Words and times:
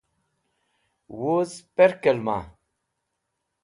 Wuz 1.19 1.51
perkẽlema? 1.75 2.37